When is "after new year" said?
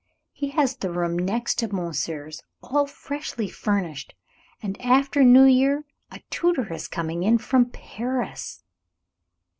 4.81-5.85